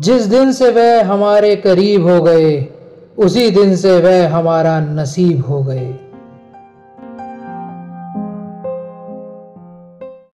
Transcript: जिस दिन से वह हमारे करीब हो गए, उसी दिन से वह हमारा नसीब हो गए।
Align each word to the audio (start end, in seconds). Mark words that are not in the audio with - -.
जिस 0.00 0.22
दिन 0.22 0.52
से 0.52 0.70
वह 0.70 1.04
हमारे 1.04 1.56
करीब 1.56 2.06
हो 2.06 2.22
गए, 2.22 2.66
उसी 3.18 3.50
दिन 3.50 3.76
से 3.76 4.00
वह 4.00 4.28
हमारा 4.28 4.80
नसीब 4.80 5.46
हो 5.46 5.62
गए। 5.62 5.94